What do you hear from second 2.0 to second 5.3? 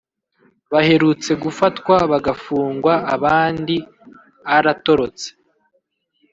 bagafungwa abandiaaratorotse